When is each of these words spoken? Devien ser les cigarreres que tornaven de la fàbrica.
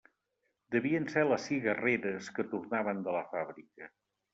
Devien 0.75 1.05
ser 1.17 1.27
les 1.33 1.47
cigarreres 1.51 2.33
que 2.39 2.49
tornaven 2.57 3.09
de 3.11 3.19
la 3.21 3.27
fàbrica. 3.37 3.97